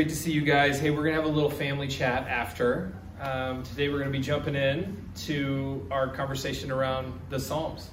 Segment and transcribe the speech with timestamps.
[0.00, 0.80] Great to see you guys.
[0.80, 2.90] Hey, we're going to have a little family chat after.
[3.20, 4.96] Um, today we're going to be jumping in
[5.26, 7.90] to our conversation around the Psalms,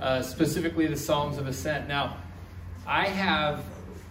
[0.00, 1.86] uh, specifically the Psalms of Ascent.
[1.86, 2.16] Now,
[2.88, 3.64] I have,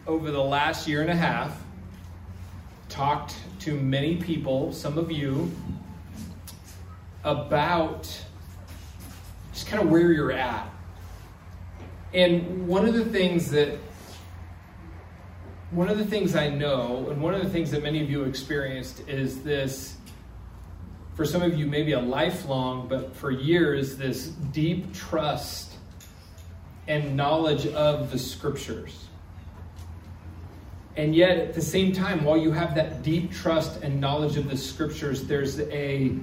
[0.08, 1.62] over the last year and a half,
[2.88, 5.52] talked to many people, some of you,
[7.26, 8.04] about
[9.52, 10.66] just kind of where you're at.
[12.14, 13.80] And one of the things that
[15.74, 18.24] one of the things I know, and one of the things that many of you
[18.24, 19.98] experienced, is this
[21.16, 25.74] for some of you, maybe a lifelong, but for years, this deep trust
[26.88, 29.06] and knowledge of the scriptures.
[30.96, 34.50] And yet, at the same time, while you have that deep trust and knowledge of
[34.50, 36.14] the scriptures, there's a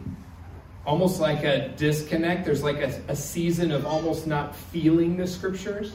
[0.87, 2.45] almost like a disconnect.
[2.45, 5.93] There's like a, a season of almost not feeling the scriptures.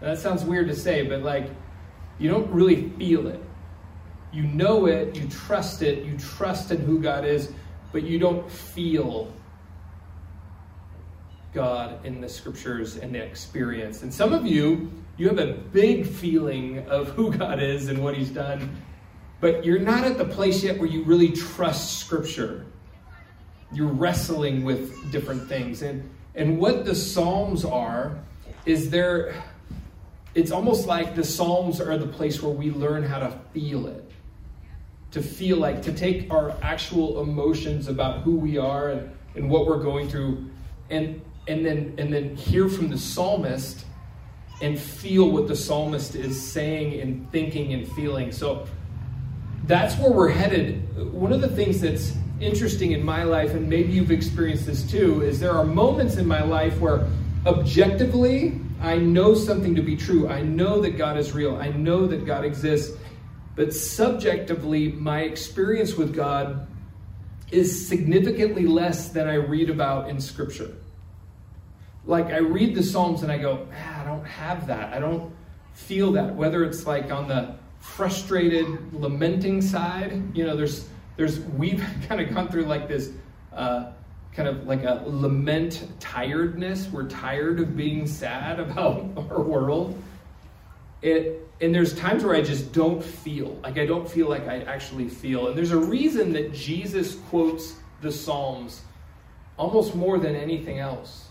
[0.00, 1.50] that sounds weird to say, but like
[2.20, 3.42] you don't really feel it.
[4.32, 7.52] You know it, you trust it, you trust in who God is,
[7.90, 9.32] but you don't feel
[11.52, 14.02] God in the scriptures and the experience.
[14.02, 18.14] And some of you, you have a big feeling of who God is and what
[18.14, 18.76] He's done,
[19.40, 22.66] but you're not at the place yet where you really trust scripture.
[23.72, 25.82] You're wrestling with different things.
[25.82, 28.18] And, and what the Psalms are,
[28.66, 29.34] is there
[30.34, 34.10] it's almost like the Psalms are the place where we learn how to feel it.
[35.12, 39.66] To feel like, to take our actual emotions about who we are and, and what
[39.66, 40.48] we're going through,
[40.88, 43.84] and, and, then, and then hear from the psalmist
[44.62, 48.30] and feel what the psalmist is saying and thinking and feeling.
[48.30, 48.66] So
[49.64, 51.12] that's where we're headed.
[51.12, 55.22] One of the things that's interesting in my life, and maybe you've experienced this too,
[55.22, 57.08] is there are moments in my life where
[57.46, 60.28] objectively I know something to be true.
[60.28, 61.56] I know that God is real.
[61.56, 62.96] I know that God exists.
[63.54, 66.66] But subjectively, my experience with God
[67.50, 70.74] is significantly less than I read about in Scripture.
[72.06, 74.94] Like, I read the Psalms and I go, I don't have that.
[74.94, 75.32] I don't
[75.74, 76.34] feel that.
[76.34, 82.32] Whether it's like on the frustrated, lamenting side, you know, there's, there's, we've kind of
[82.32, 83.10] gone through like this.
[83.52, 83.92] Uh,
[84.32, 86.88] kind of like a lament tiredness.
[86.88, 90.00] We're tired of being sad about our world.
[91.02, 94.60] It, and there's times where I just don't feel, like I don't feel like I
[94.62, 95.48] actually feel.
[95.48, 98.82] And there's a reason that Jesus quotes the Psalms
[99.56, 101.28] almost more than anything else.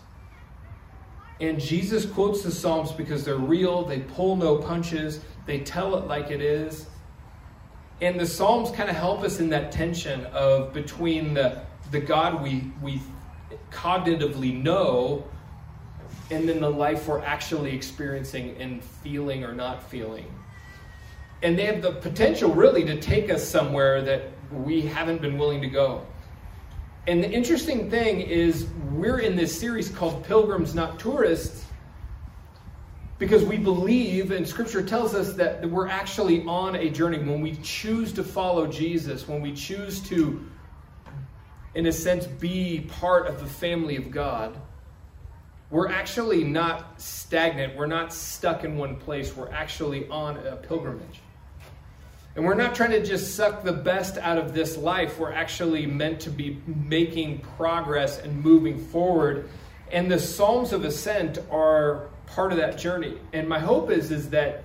[1.40, 6.06] And Jesus quotes the Psalms because they're real, they pull no punches, they tell it
[6.06, 6.86] like it is.
[8.00, 12.42] And the Psalms kind of help us in that tension of between the the God
[12.42, 13.00] we, we
[13.70, 15.24] cognitively know
[16.30, 20.32] and then the life we're actually experiencing and feeling or not feeling.
[21.42, 25.60] And they have the potential really to take us somewhere that we haven't been willing
[25.62, 26.06] to go.
[27.06, 31.64] And the interesting thing is, we're in this series called Pilgrims, Not Tourists,
[33.18, 37.18] because we believe, and Scripture tells us that we're actually on a journey.
[37.18, 40.44] When we choose to follow Jesus, when we choose to
[41.74, 44.56] in a sense, be part of the family of God,
[45.70, 47.76] we're actually not stagnant.
[47.76, 49.36] We're not stuck in one place.
[49.36, 51.20] We're actually on a pilgrimage.
[52.34, 55.18] And we're not trying to just suck the best out of this life.
[55.18, 59.48] We're actually meant to be making progress and moving forward.
[59.92, 63.18] And the Psalms of Ascent are part of that journey.
[63.32, 64.64] And my hope is, is that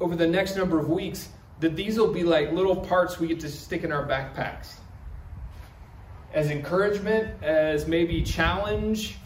[0.00, 1.28] over the next number of weeks,
[1.60, 4.76] that these will be like little parts we get to stick in our backpacks
[6.32, 9.16] as encouragement, as maybe challenge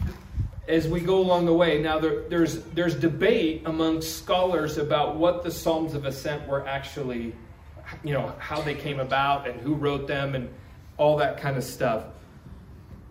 [0.67, 1.81] as we go along the way.
[1.81, 7.35] Now, there, there's, there's debate among scholars about what the Psalms of Ascent were actually,
[8.03, 10.49] you know, how they came about and who wrote them and
[10.97, 12.05] all that kind of stuff.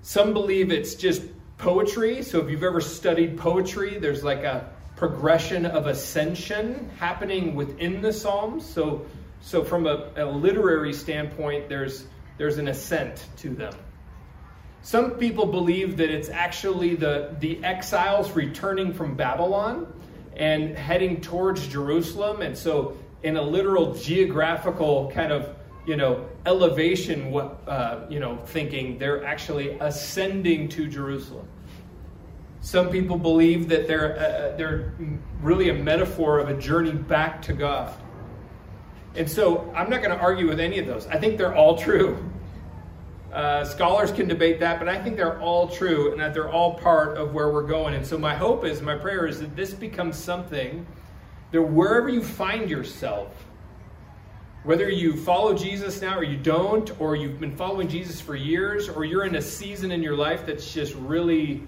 [0.01, 1.23] Some believe it's just
[1.59, 2.23] poetry.
[2.23, 8.13] So if you've ever studied poetry, there's like a progression of ascension happening within the
[8.13, 8.65] Psalms.
[8.65, 9.05] So,
[9.43, 12.07] so from a, a literary standpoint, there's
[12.39, 13.75] there's an ascent to them.
[14.83, 19.93] Some people believe that it's actually the, the exiles returning from Babylon
[20.37, 22.43] and heading towards Jerusalem.
[22.43, 25.55] And so, in a literal geographical kind of
[25.87, 31.47] you know elevation, what uh, you know thinking, they're actually ascending to Jerusalem.
[32.61, 34.95] Some people believe that they're uh, they're
[35.41, 37.93] really a metaphor of a journey back to God.
[39.15, 41.07] And so I'm not going to argue with any of those.
[41.07, 42.19] I think they're all true.
[43.33, 46.75] Uh, scholars can debate that, but I think they're all true and that they're all
[46.75, 47.95] part of where we're going.
[47.95, 50.87] And so my hope is, my prayer is that this becomes something
[51.51, 53.29] that wherever you find yourself,
[54.65, 58.89] Whether you follow Jesus now or you don't, or you've been following Jesus for years,
[58.89, 61.65] or you're in a season in your life that's just really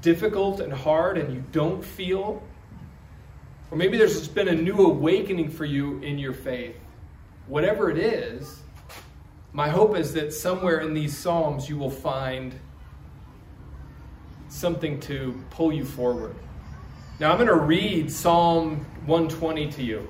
[0.00, 2.42] difficult and hard and you don't feel,
[3.70, 6.76] or maybe there's just been a new awakening for you in your faith.
[7.46, 8.60] Whatever it is,
[9.52, 12.54] my hope is that somewhere in these Psalms you will find
[14.48, 16.34] something to pull you forward.
[17.18, 20.08] Now, I'm going to read Psalm 120 to you.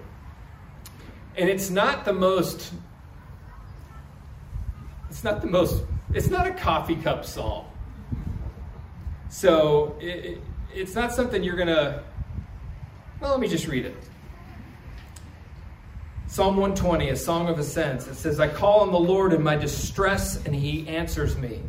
[1.36, 2.72] And it's not the most,
[5.10, 7.66] it's not the most, it's not a coffee cup psalm.
[9.28, 10.40] So it,
[10.74, 12.02] it's not something you're going to,
[13.20, 13.94] well, let me just read it.
[16.28, 18.06] Psalm 120, a song of ascents.
[18.08, 21.62] It says, I call on the Lord in my distress, and he answers me.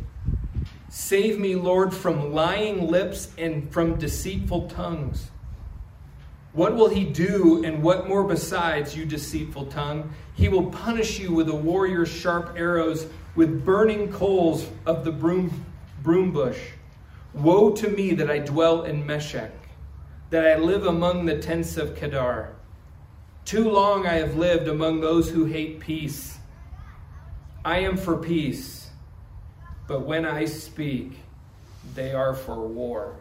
[0.90, 5.30] Save me, Lord, from lying lips and from deceitful tongues.
[6.52, 10.12] What will he do, and what more besides, you deceitful tongue?
[10.34, 13.06] He will punish you with a warrior's sharp arrows,
[13.36, 15.64] with burning coals of the broom,
[16.02, 16.58] broom bush.
[17.32, 19.52] Woe to me that I dwell in Meshech,
[20.30, 22.54] that I live among the tents of Kedar.
[23.44, 26.38] Too long I have lived among those who hate peace.
[27.64, 28.90] I am for peace,
[29.86, 31.18] but when I speak,
[31.94, 33.16] they are for war.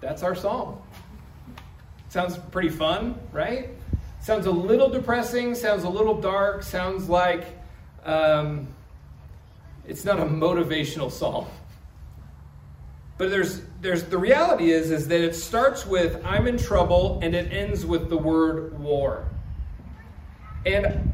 [0.00, 0.80] That's our psalm.
[2.08, 3.70] Sounds pretty fun, right?
[4.20, 7.44] Sounds a little depressing, sounds a little dark, sounds like
[8.04, 8.66] um,
[9.86, 11.46] it's not a motivational psalm.
[13.18, 17.34] But there's there's the reality is is that it starts with I'm in trouble and
[17.34, 19.28] it ends with the word war.
[20.64, 21.12] And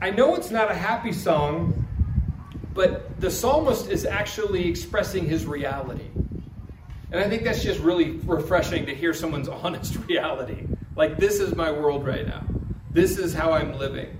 [0.00, 1.86] I know it's not a happy song,
[2.72, 6.08] but the psalmist is actually expressing his reality.
[7.12, 10.66] And I think that's just really refreshing to hear someone's honest reality.
[10.96, 12.44] Like, this is my world right now.
[12.90, 14.18] This is how I'm living.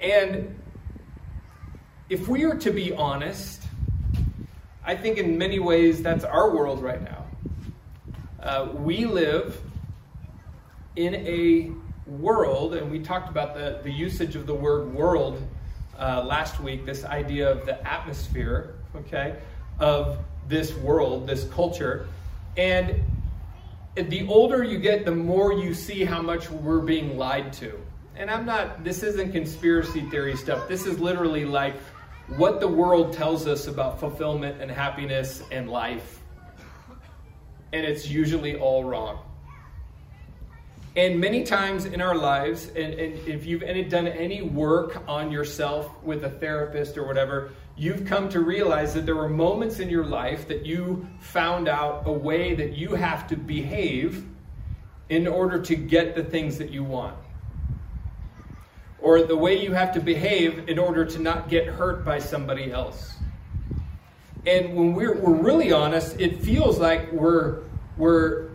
[0.00, 0.58] And
[2.08, 3.65] if we are to be honest,
[4.86, 7.24] I think in many ways that's our world right now.
[8.40, 9.60] Uh, we live
[10.94, 11.72] in a
[12.08, 15.42] world, and we talked about the, the usage of the word world
[15.98, 19.36] uh, last week, this idea of the atmosphere, okay,
[19.80, 22.06] of this world, this culture.
[22.56, 23.02] And
[23.96, 27.76] the older you get, the more you see how much we're being lied to.
[28.14, 30.68] And I'm not, this isn't conspiracy theory stuff.
[30.68, 31.74] This is literally like
[32.28, 36.20] what the world tells us about fulfillment and happiness and life.
[37.72, 39.20] And it's usually all wrong.
[40.96, 45.90] And many times in our lives, and, and if you've done any work on yourself
[46.02, 50.06] with a therapist or whatever, you've come to realize that there were moments in your
[50.06, 54.24] life that you found out a way that you have to behave
[55.10, 57.14] in order to get the things that you want
[59.06, 62.72] or the way you have to behave in order to not get hurt by somebody
[62.72, 63.14] else.
[64.44, 67.62] And when we're, we're really honest, it feels like we're,
[67.96, 68.48] we're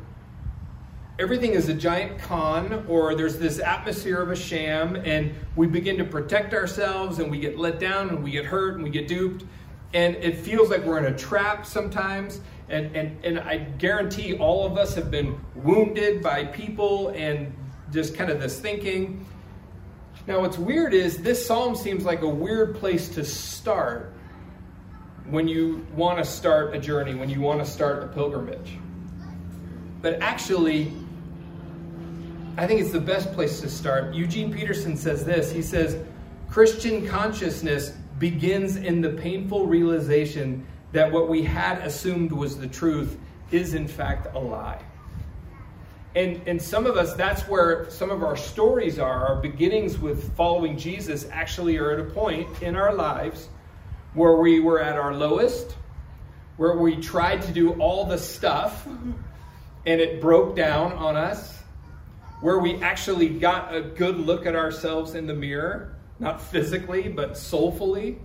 [1.19, 5.97] everything is a giant con or there's this atmosphere of a sham and we begin
[5.97, 9.07] to protect ourselves and we get let down and we get hurt and we get
[9.07, 9.45] duped.
[9.93, 12.41] And it feels like we're in a trap sometimes.
[12.67, 17.55] And, and, and i guarantee all of us have been wounded by people and
[17.89, 19.25] just kind of this thinking
[20.27, 24.13] now, what's weird is this psalm seems like a weird place to start
[25.29, 28.77] when you want to start a journey, when you want to start a pilgrimage.
[30.01, 30.93] But actually,
[32.57, 34.13] I think it's the best place to start.
[34.13, 35.97] Eugene Peterson says this he says,
[36.49, 43.17] Christian consciousness begins in the painful realization that what we had assumed was the truth
[43.51, 44.81] is, in fact, a lie.
[46.13, 49.27] And, and some of us, that's where some of our stories are.
[49.27, 53.47] Our beginnings with following Jesus actually are at a point in our lives
[54.13, 55.77] where we were at our lowest,
[56.57, 58.85] where we tried to do all the stuff
[59.85, 61.59] and it broke down on us,
[62.41, 67.37] where we actually got a good look at ourselves in the mirror, not physically, but
[67.37, 68.19] soulfully,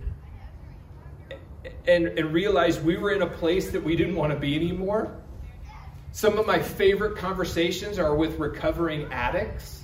[1.87, 5.15] and, and realized we were in a place that we didn't want to be anymore
[6.17, 9.83] some of my favorite conversations are with recovering addicts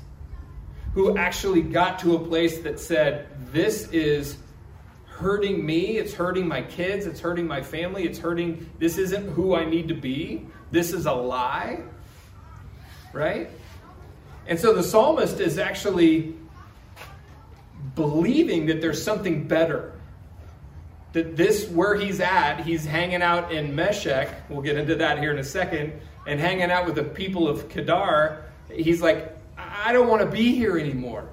[0.96, 4.38] who actually got to a place that said, This is
[5.06, 9.54] hurting me, it's hurting my kids, it's hurting my family, it's hurting, this isn't who
[9.54, 11.82] I need to be, this is a lie.
[13.14, 13.52] Right?
[14.48, 16.36] And so the psalmist is actually
[17.94, 19.94] believing that there's something better.
[21.12, 24.50] That this, where he's at, he's hanging out in Meshech.
[24.50, 27.70] We'll get into that here in a second and hanging out with the people of
[27.70, 31.30] Kedar, he's like, I don't want to be here anymore.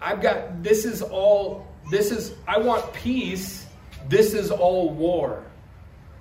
[0.00, 3.66] I've got, this is all, this is, I want peace.
[4.08, 5.42] This is all war.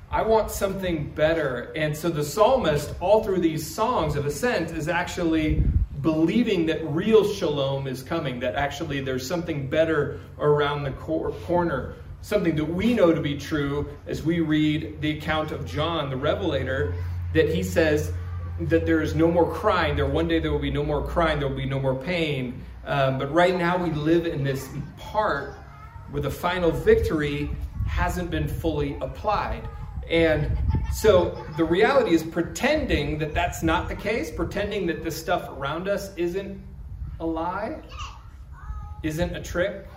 [0.09, 1.71] I want something better.
[1.75, 5.63] And so the psalmist, all through these songs of ascent, is actually
[6.01, 11.95] believing that real shalom is coming, that actually there's something better around the cor- corner.
[12.21, 16.17] Something that we know to be true as we read the account of John, the
[16.17, 16.95] Revelator,
[17.35, 18.11] that he says
[18.61, 19.95] that there is no more crying.
[19.95, 22.63] There one day there will be no more crying, there will be no more pain.
[22.85, 25.55] Um, but right now we live in this part
[26.11, 27.49] where the final victory
[27.85, 29.67] hasn't been fully applied.
[30.09, 30.57] And
[30.93, 35.89] so the reality is pretending that that's not the case, pretending that this stuff around
[35.89, 36.61] us isn't
[37.19, 37.81] a lie,
[39.03, 39.87] isn't a trick,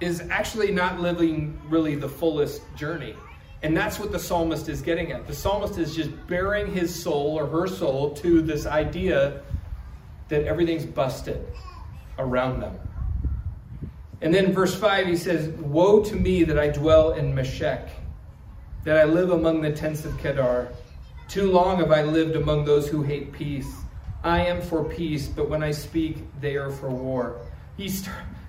[0.00, 3.14] is actually not living really the fullest journey.
[3.62, 5.26] And that's what the psalmist is getting at.
[5.26, 9.42] The psalmist is just baring his soul or her soul to this idea
[10.28, 11.46] that everything's busted
[12.18, 12.78] around them.
[14.22, 17.88] And then verse 5, he says, Woe to me that I dwell in Meshech,
[18.84, 20.72] that I live among the tents of Kedar.
[21.28, 23.70] Too long have I lived among those who hate peace.
[24.22, 27.40] I am for peace, but when I speak, they are for war.
[27.76, 28.08] He's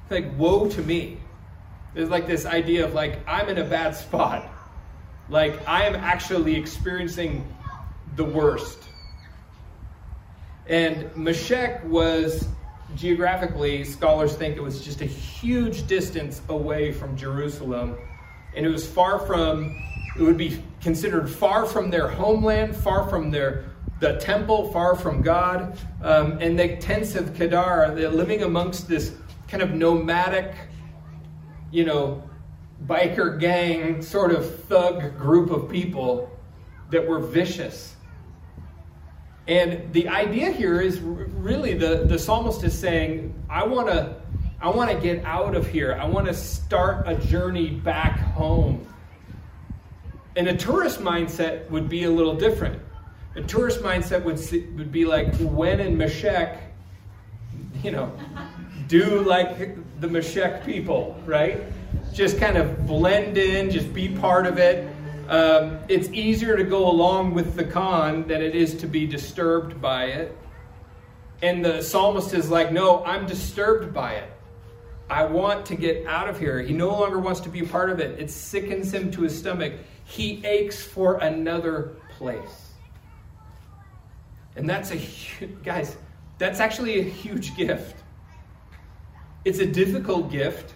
[0.10, 1.18] like, Woe to me.
[1.94, 4.50] There's like this idea of like, I'm in a bad spot.
[5.31, 7.47] Like, I am actually experiencing
[8.17, 8.83] the worst.
[10.67, 12.50] And Meshech was
[12.95, 17.97] geographically, scholars think it was just a huge distance away from Jerusalem.
[18.57, 19.81] And it was far from,
[20.17, 23.71] it would be considered far from their homeland, far from their
[24.01, 25.79] the temple, far from God.
[26.01, 29.15] Um, and the tents of Kedar, they're living amongst this
[29.47, 30.53] kind of nomadic,
[31.71, 32.21] you know,
[32.85, 36.29] biker gang sort of thug group of people
[36.89, 37.95] that were vicious
[39.47, 44.15] and the idea here is really the, the psalmist is saying, I want to
[44.61, 45.97] I want to get out of here.
[46.00, 48.88] I want to start a journey back home.
[50.35, 52.79] And a tourist mindset would be a little different.
[53.35, 54.38] A tourist mindset would,
[54.77, 56.61] would be like, when in Meshech,
[57.81, 58.15] you know,
[58.88, 61.63] do like the Meshech people, right?
[62.13, 64.93] Just kind of blend in, just be part of it.
[65.29, 69.81] Um, it's easier to go along with the con than it is to be disturbed
[69.81, 70.38] by it.
[71.41, 74.31] And the psalmist is like, No, I'm disturbed by it.
[75.10, 76.62] I want to get out of here.
[76.62, 78.19] He no longer wants to be a part of it.
[78.19, 79.74] It sickens him to his stomach.
[80.05, 82.71] He aches for another place.
[84.55, 85.98] And that's a, huge, guys,
[86.38, 87.95] that's actually a huge gift.
[89.43, 90.74] It's a difficult gift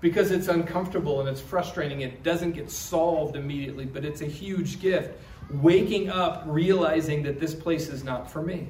[0.00, 2.02] because it's uncomfortable and it's frustrating.
[2.02, 5.18] It doesn't get solved immediately, but it's a huge gift.
[5.50, 8.68] Waking up, realizing that this place is not for me.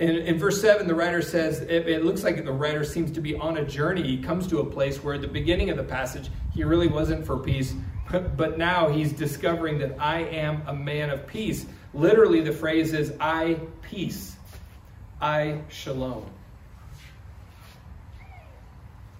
[0.00, 3.20] In, in verse 7, the writer says, it, it, looks like the writer seems to
[3.20, 4.02] be on a journey.
[4.02, 7.24] He comes to a place where at the beginning of the passage, he really wasn't
[7.24, 7.74] for peace,
[8.36, 11.66] but now he's discovering that I am a man of peace.
[11.94, 14.36] Literally, the phrase is, I peace,
[15.20, 16.28] I shalom.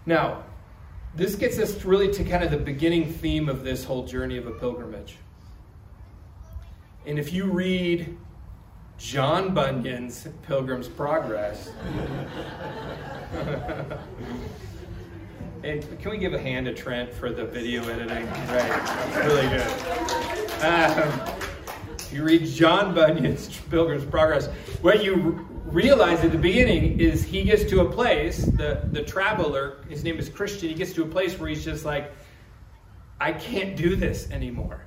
[0.08, 0.42] Now,
[1.14, 4.46] this gets us really to kind of the beginning theme of this whole journey of
[4.46, 5.18] a pilgrimage.
[7.04, 8.16] And if you read
[8.96, 11.68] John Bunyan's Pilgrim's Progress,
[15.62, 18.24] and can we give a hand to Trent for the video editing?
[18.48, 19.70] Right, really good.
[20.64, 21.20] Um,
[22.10, 24.46] you read John Bunyan's Pilgrim's Progress.
[24.80, 29.78] What you realize at the beginning is he gets to a place, the, the traveler,
[29.88, 32.12] his name is Christian, he gets to a place where he's just like,
[33.20, 34.84] I can't do this anymore.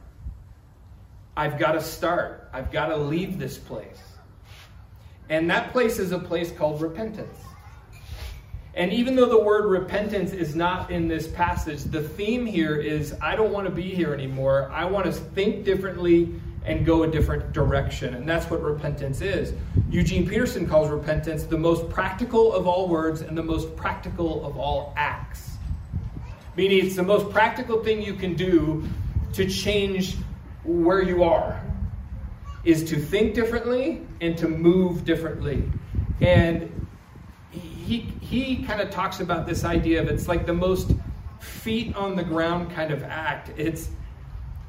[1.35, 2.49] I've got to start.
[2.53, 3.99] I've got to leave this place.
[5.29, 7.37] And that place is a place called repentance.
[8.73, 13.13] And even though the word repentance is not in this passage, the theme here is
[13.21, 14.69] I don't want to be here anymore.
[14.73, 16.33] I want to think differently
[16.63, 18.13] and go a different direction.
[18.13, 19.53] And that's what repentance is.
[19.89, 24.57] Eugene Peterson calls repentance the most practical of all words and the most practical of
[24.57, 25.57] all acts.
[26.55, 28.83] Meaning, it's the most practical thing you can do
[29.33, 30.17] to change
[30.63, 31.63] where you are,
[32.63, 35.63] is to think differently and to move differently.
[36.19, 36.87] And
[37.49, 40.91] he, he kind of talks about this idea of it's like the most
[41.39, 43.51] feet on the ground kind of act.
[43.57, 43.89] It's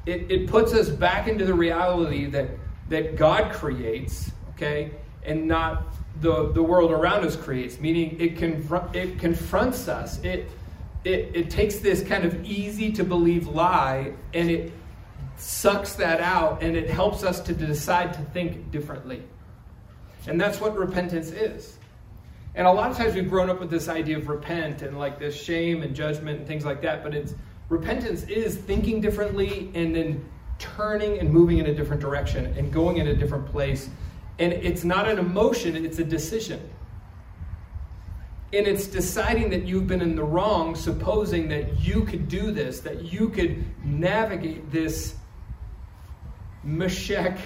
[0.05, 2.49] it, it puts us back into the reality that,
[2.89, 4.91] that God creates, okay,
[5.23, 5.83] and not
[6.21, 10.19] the, the world around us creates, meaning it, confront, it confronts us.
[10.23, 10.49] It,
[11.03, 14.71] it, it takes this kind of easy to believe lie and it
[15.35, 19.23] sucks that out and it helps us to decide to think differently.
[20.27, 21.77] And that's what repentance is.
[22.55, 25.19] And a lot of times we've grown up with this idea of repent and like
[25.19, 27.33] this shame and judgment and things like that, but it's
[27.69, 30.29] repentance is thinking differently and then
[30.59, 33.89] turning and moving in a different direction and going in a different place.
[34.39, 36.59] And it's not an emotion, it's a decision.
[38.53, 42.81] And it's deciding that you've been in the wrong, supposing that you could do this,
[42.81, 45.15] that you could navigate this
[46.63, 47.39] Meshech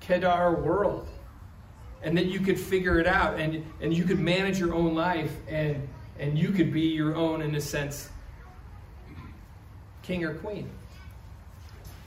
[0.00, 1.08] Kedar world
[2.02, 5.32] and that you could figure it out and, and you could manage your own life
[5.48, 5.88] and,
[6.18, 8.08] and you could be your own, in a sense,
[10.02, 10.68] king or queen.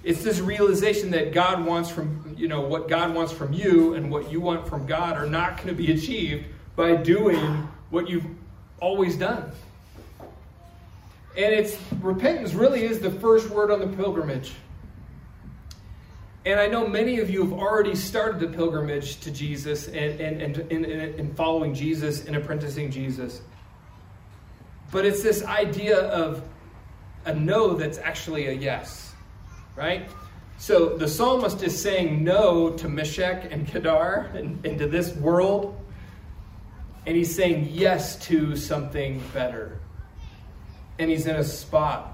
[0.03, 4.11] It's this realization that God wants from, you know, what God wants from you and
[4.11, 8.27] what you want from God are not going to be achieved by doing what you've
[8.79, 9.51] always done.
[11.37, 14.53] And it's repentance really is the first word on the pilgrimage.
[16.45, 20.41] And I know many of you have already started the pilgrimage to Jesus and, and,
[20.41, 23.41] and, and, and following Jesus and apprenticing Jesus.
[24.91, 26.43] But it's this idea of
[27.25, 29.13] a no that's actually a yes,
[29.75, 30.09] right?
[30.57, 35.79] So the psalmist is saying no to Meshech and Kedar and, and to this world,
[37.05, 39.79] and he's saying yes to something better.
[40.97, 42.13] And he's in a spot.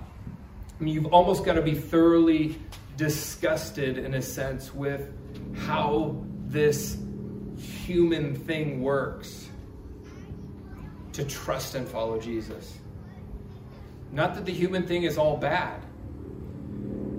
[0.80, 2.58] I mean, you've almost got to be thoroughly
[2.98, 5.08] disgusted, in a sense, with
[5.56, 6.16] how
[6.48, 6.98] this
[7.58, 9.50] human thing works
[11.14, 12.78] to trust and follow Jesus.
[14.12, 15.82] Not that the human thing is all bad,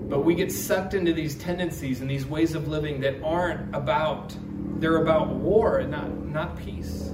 [0.09, 4.35] but we get sucked into these tendencies and these ways of living that aren't about,
[4.79, 7.09] they're about war and not, not peace.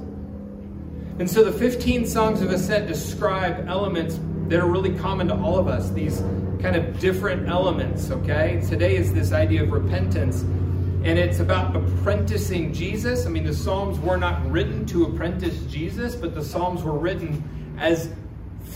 [1.19, 5.57] And so the 15 songs of ascent describe elements that are really common to all
[5.57, 6.19] of us, these
[6.61, 8.61] kind of different elements, okay?
[8.67, 13.25] Today is this idea of repentance, and it's about apprenticing Jesus.
[13.25, 17.77] I mean, the Psalms were not written to apprentice Jesus, but the Psalms were written
[17.79, 18.13] as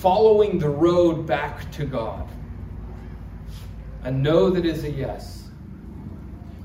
[0.04, 2.28] following the road back to God.
[4.04, 5.48] A no that is a yes.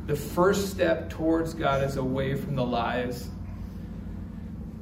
[0.08, 3.28] The first step towards God is away from the lies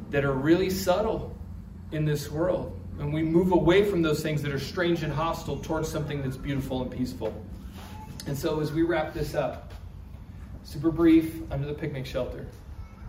[0.09, 1.37] that are really subtle
[1.92, 5.59] in this world and we move away from those things that are strange and hostile
[5.59, 7.35] towards something that's beautiful and peaceful.
[8.27, 9.75] And so, as we wrap this up,
[10.62, 12.47] super brief under the picnic shelter.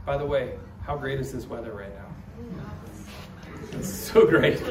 [0.05, 2.69] By the way, how great is this weather right now?
[3.71, 4.61] It's so great.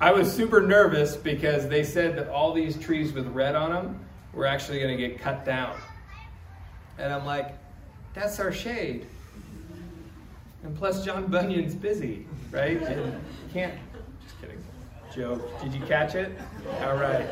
[0.00, 4.00] I was super nervous because they said that all these trees with red on them
[4.32, 5.76] were actually going to get cut down.
[6.98, 7.54] And I'm like,
[8.12, 9.06] that's our shade.
[10.64, 12.80] And plus, John Bunyan's busy, right?
[12.82, 13.20] And
[13.52, 13.74] can't
[14.22, 14.62] just kidding.
[15.14, 16.36] Joe, did you catch it?
[16.82, 17.26] All right.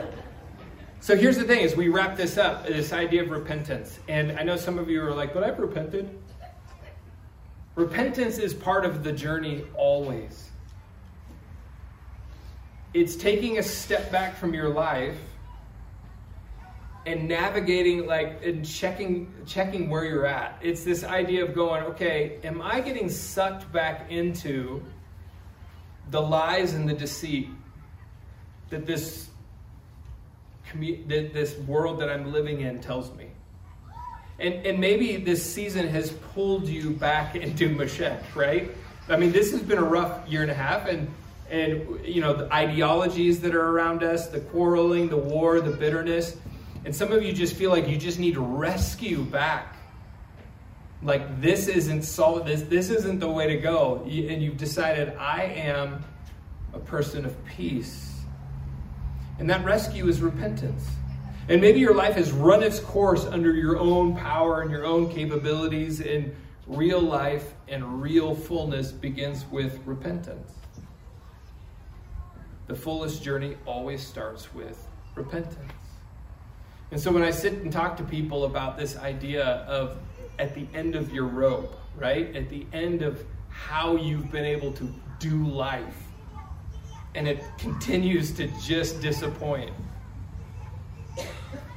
[1.01, 3.99] So here's the thing as we wrap this up, this idea of repentance.
[4.07, 6.17] And I know some of you are like, but I've repented.
[7.75, 10.52] Repentance is part of the journey always.
[12.95, 15.19] It's taking a step back from your life
[17.07, 20.59] and navigating like and checking checking where you're at.
[20.63, 24.83] It's this idea of going, okay, am I getting sucked back into
[26.11, 27.49] the lies and the deceit
[28.71, 29.29] that this
[30.75, 33.29] that this world that I'm living in tells me.
[34.39, 38.71] And, and maybe this season has pulled you back into Meshech, right?
[39.09, 41.13] I mean, this has been a rough year and a half, and
[41.53, 46.37] and you know the ideologies that are around us, the quarreling, the war, the bitterness,
[46.85, 49.77] and some of you just feel like you just need rescue back.
[51.03, 52.47] Like this isn't solid.
[52.47, 56.05] This this isn't the way to go, and you've decided I am
[56.75, 58.13] a person of peace
[59.43, 60.87] and that rescue is repentance.
[61.49, 65.13] And maybe your life has run its course under your own power and your own
[65.13, 66.35] capabilities, and
[66.69, 70.53] real life and real fullness begins with repentance.
[72.73, 75.59] The fullest journey always starts with repentance.
[76.91, 79.99] And so when I sit and talk to people about this idea of
[80.39, 82.35] at the end of your rope, right?
[82.35, 85.99] At the end of how you've been able to do life,
[87.15, 89.73] and it continues to just disappoint.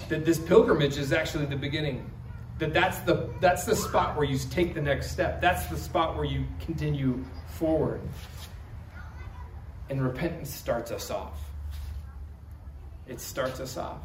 [0.07, 2.09] That this pilgrimage is actually the beginning.
[2.57, 5.41] That that's the that's the spot where you take the next step.
[5.41, 7.99] That's the spot where you continue forward.
[9.89, 11.39] And repentance starts us off.
[13.07, 13.99] It starts us off.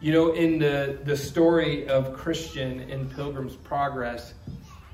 [0.00, 4.34] You know, in the, the story of Christian in Pilgrim's Progress,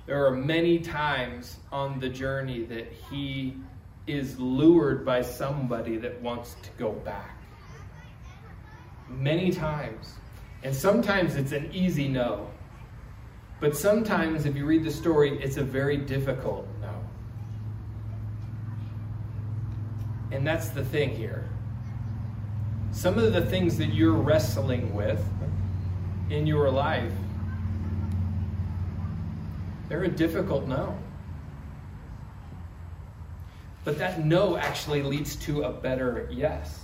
[0.07, 3.57] there are many times on the journey that he
[4.07, 7.39] is lured by somebody that wants to go back.
[9.09, 10.15] Many times.
[10.63, 12.51] And sometimes it's an easy no.
[13.61, 16.95] But sometimes, if you read the story, it's a very difficult no.
[20.31, 21.49] And that's the thing here.
[22.93, 25.25] Some of the things that you're wrestling with
[26.31, 27.13] in your life,
[29.89, 30.99] they're a difficult no.
[33.85, 36.81] But that no actually leads to a better yes.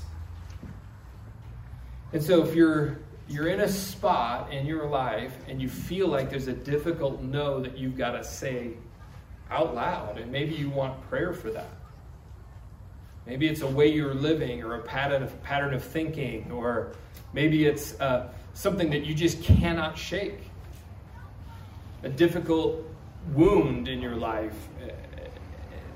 [2.13, 6.29] And so if you're you're in a spot in your life and you feel like
[6.29, 8.75] there's a difficult no that you've got to say
[9.51, 11.71] out loud, and maybe you want prayer for that.
[13.27, 16.93] Maybe it's a way you're living or a pattern of, pattern of thinking, or
[17.33, 20.41] maybe it's uh, something that you just cannot shake.
[22.03, 22.85] A difficult
[23.33, 24.55] wound in your life.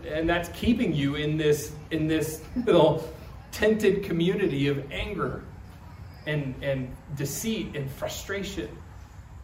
[0.07, 3.07] And that's keeping you in this, in this little
[3.53, 5.45] tented community of anger
[6.27, 8.69] and, and deceit and frustration.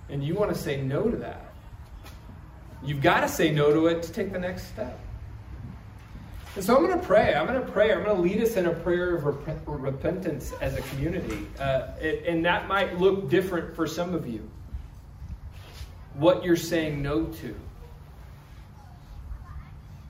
[0.09, 1.53] And you want to say no to that.
[2.83, 4.99] You've got to say no to it to take the next step.
[6.57, 7.35] And so I'm going to pray.
[7.35, 7.93] I'm going to pray.
[7.93, 11.49] I'm going to lead us in a prayer of rep- repentance as a community.
[11.59, 14.49] Uh, it, and that might look different for some of you.
[16.15, 17.57] What you're saying no to.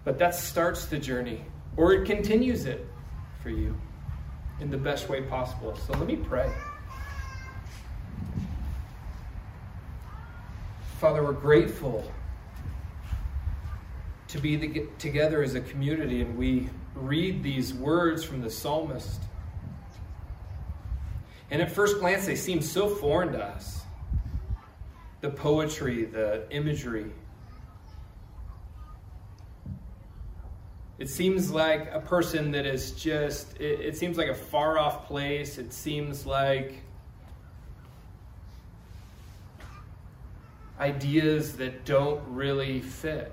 [0.05, 1.43] But that starts the journey,
[1.79, 2.87] or it continues it
[3.43, 3.75] for you
[4.61, 5.75] in the best way possible.
[5.87, 6.53] So let me pray.
[11.01, 12.05] Father, we're grateful
[14.35, 19.21] to be the, together as a community and we read these words from the psalmist.
[21.53, 23.83] And at first glance, they seem so foreign to us
[25.21, 27.13] the poetry, the imagery.
[30.99, 35.07] It seems like a person that is just, it, it seems like a far off
[35.07, 35.59] place.
[35.59, 36.83] It seems like
[40.81, 43.33] ideas that don't really fit.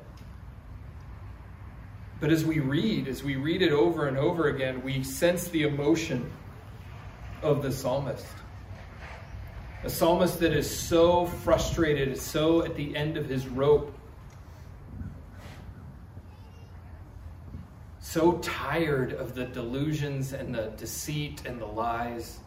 [2.22, 5.64] But as we read, as we read it over and over again, we sense the
[5.64, 6.32] emotion
[7.42, 8.28] of the psalmist.
[9.84, 13.98] A psalmist that is so frustrated, so at the end of his rope,
[18.00, 22.38] so tired of the delusions and the deceit and the lies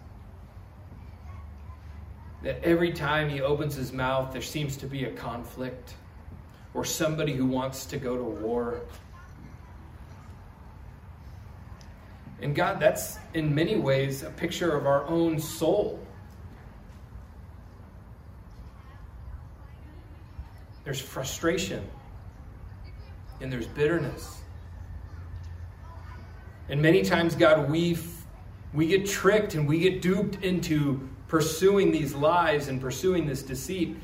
[2.45, 5.95] that every time he opens his mouth, there seems to be a conflict
[6.75, 8.83] or somebody who wants to go to war.
[12.45, 15.99] And God, that's in many ways a picture of our own soul.
[20.85, 21.83] There's frustration
[23.41, 24.43] and there's bitterness.
[26.69, 27.97] And many times, God, we
[28.75, 33.97] we get tricked and we get duped into pursuing these lies and pursuing this deceit.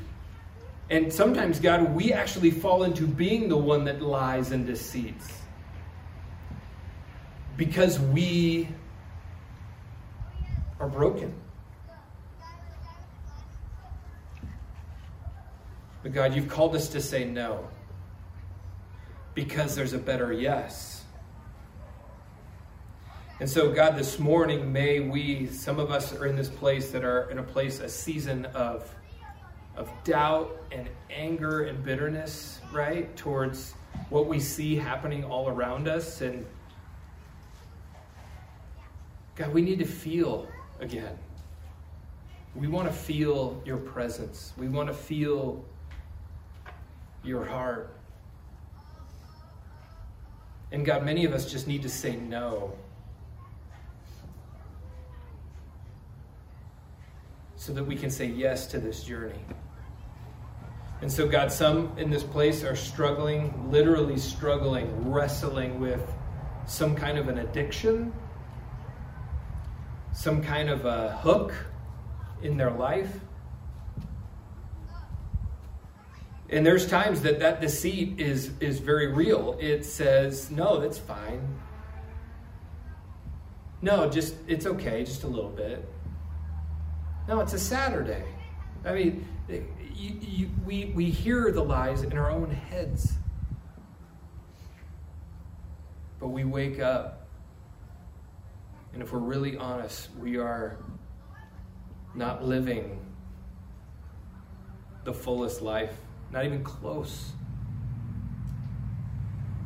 [0.89, 5.31] And sometimes, God, we actually fall into being the one that lies and deceits.
[7.61, 8.67] Because we
[10.79, 11.31] are broken.
[16.01, 17.67] But God, you've called us to say no
[19.35, 21.03] because there's a better yes.
[23.39, 27.03] And so, God, this morning, may we, some of us are in this place that
[27.03, 28.91] are in a place, a season of,
[29.75, 33.75] of doubt and anger and bitterness, right, towards
[34.09, 36.21] what we see happening all around us.
[36.21, 36.43] And
[39.35, 40.47] God, we need to feel
[40.79, 41.17] again.
[42.55, 45.63] We want to feel your presence, we want to feel
[47.23, 47.95] your heart.
[50.73, 52.73] And God, many of us just need to say no
[57.57, 59.39] so that we can say yes to this journey.
[61.01, 66.01] And so, God, some in this place are struggling, literally struggling, wrestling with
[66.65, 68.13] some kind of an addiction,
[70.13, 71.53] some kind of a hook
[72.41, 73.13] in their life.
[76.49, 79.57] And there's times that that deceit is, is very real.
[79.59, 81.59] It says, no, that's fine.
[83.81, 85.87] No, just, it's okay, just a little bit.
[87.27, 88.25] No, it's a Saturday.
[88.83, 93.13] I mean, you, you, we, we hear the lies in our own heads.
[96.19, 97.20] But we wake up,
[98.93, 100.77] and if we're really honest, we are
[102.13, 102.99] not living
[105.03, 105.95] the fullest life,
[106.31, 107.31] not even close.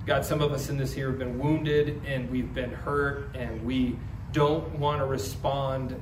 [0.06, 3.66] God, some of us in this here have been wounded and we've been hurt and
[3.66, 3.98] we
[4.32, 6.00] don't want to respond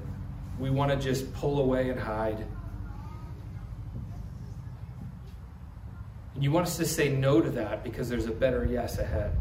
[0.59, 2.45] we want to just pull away and hide.
[6.35, 9.35] And you want us to say no to that because there's a better yes ahead.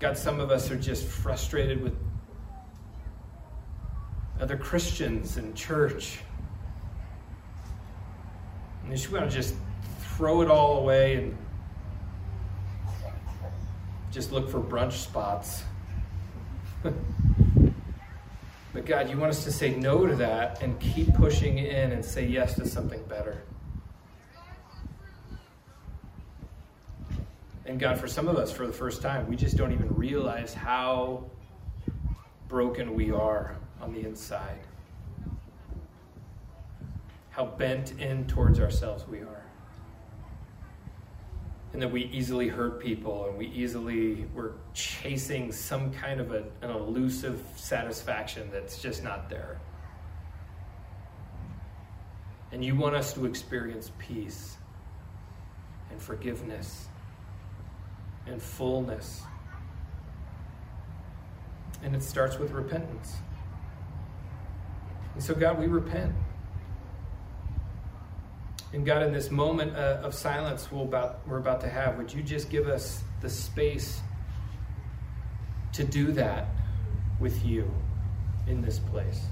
[0.00, 1.94] God, some of us are just frustrated with
[4.40, 6.20] other Christians in church.
[8.82, 9.54] And just want to just
[10.16, 11.36] throw it all away and
[14.10, 15.64] just look for brunch spots.
[16.82, 16.94] but
[18.86, 22.26] God, you want us to say no to that and keep pushing in and say
[22.26, 23.42] yes to something better.
[27.70, 30.52] And God, for some of us, for the first time, we just don't even realize
[30.52, 31.22] how
[32.48, 34.58] broken we are on the inside.
[37.30, 39.44] How bent in towards ourselves we are
[41.72, 46.42] and that we easily hurt people and we easily we're chasing some kind of a,
[46.62, 49.60] an elusive satisfaction that's just not there
[52.50, 54.56] and you want us to experience peace
[55.92, 56.89] and forgiveness
[58.30, 59.22] and fullness.
[61.82, 63.16] And it starts with repentance.
[65.14, 66.14] And so god we repent.
[68.72, 72.12] And God, in this moment uh, of silence we're about, we're about to have, would
[72.12, 74.00] you just give us the space
[75.72, 76.46] to do that
[77.18, 77.68] with you
[78.46, 79.24] in this place?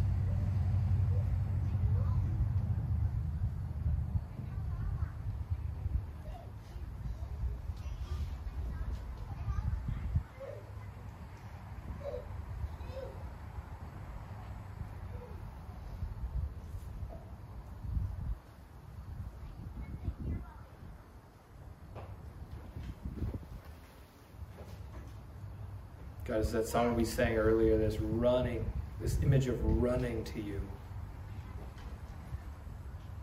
[26.53, 28.65] That song we sang earlier, this running,
[29.01, 30.61] this image of running to you.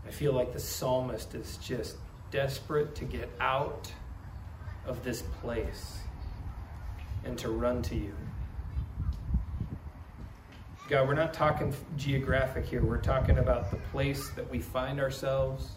[0.07, 1.97] I feel like the psalmist is just
[2.29, 3.91] desperate to get out
[4.85, 5.97] of this place
[7.23, 8.13] and to run to you.
[10.87, 12.83] God, we're not talking geographic here.
[12.83, 15.71] We're talking about the place that we find ourselves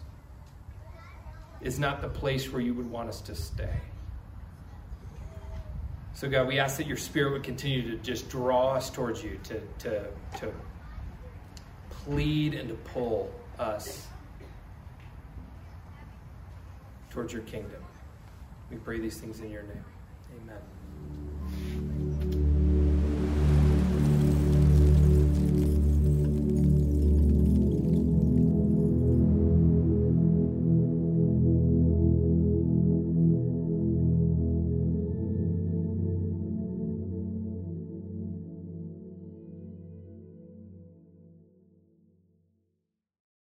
[1.61, 3.75] is not the place where you would want us to stay.
[6.19, 9.39] So, God, we ask that your spirit would continue to just draw us towards you,
[9.45, 10.05] to, to,
[10.39, 10.51] to
[11.89, 14.05] plead and to pull us
[17.09, 17.81] towards your kingdom.
[18.69, 19.85] We pray these things in your name.
[20.43, 20.57] Amen.